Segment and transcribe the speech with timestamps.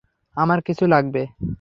[0.37, 1.21] আমার কিছু লাগবে।